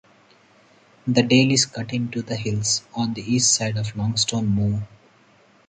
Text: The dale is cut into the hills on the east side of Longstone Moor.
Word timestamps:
The 1.05 1.21
dale 1.21 1.51
is 1.51 1.67
cut 1.67 1.93
into 1.93 2.23
the 2.23 2.35
hills 2.35 2.81
on 2.95 3.13
the 3.13 3.21
east 3.21 3.53
side 3.53 3.77
of 3.77 3.93
Longstone 3.95 4.47
Moor. 4.47 4.87